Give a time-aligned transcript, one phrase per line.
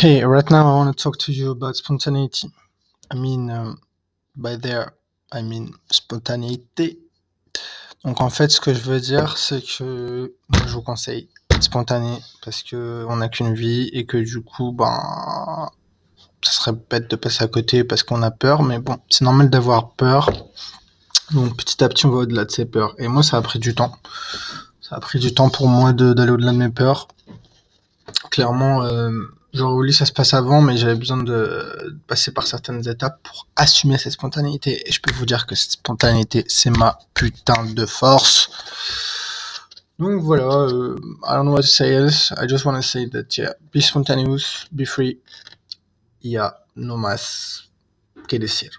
[0.00, 2.52] Hey, right now I want to talk to you about spontaneity.
[3.10, 3.80] I mean, um,
[4.36, 4.92] by there,
[5.32, 7.00] I mean spontanéité.
[8.04, 11.64] Donc en fait, ce que je veux dire, c'est que moi je vous conseille d'être
[11.64, 15.68] spontané parce que on n'a qu'une vie et que du coup, ben,
[16.42, 18.62] ça serait bête de passer à côté parce qu'on a peur.
[18.62, 20.30] Mais bon, c'est normal d'avoir peur.
[21.32, 22.94] Donc petit à petit, on va au-delà de ces peurs.
[22.98, 23.96] Et moi, ça a pris du temps.
[24.80, 27.08] Ça a pris du temps pour moi d'aller au-delà de mes peurs.
[28.30, 29.10] Clairement, euh,
[29.52, 33.20] j'aurais voulu que ça se passe avant, mais j'avais besoin de, passer par certaines étapes
[33.22, 34.88] pour assumer cette spontanéité.
[34.88, 38.50] Et je peux vous dire que cette spontanéité, c'est ma putain de force.
[39.98, 42.32] Donc voilà, euh, I don't know what to say else.
[42.40, 45.18] I just want to say that, yeah, be spontaneous, be free.
[46.22, 47.68] Y a no más
[48.28, 48.70] que decir.